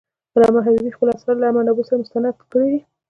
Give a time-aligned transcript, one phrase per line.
[0.35, 2.79] علامه حبيبي خپل آثار له منابعو سره مستند کړي دي.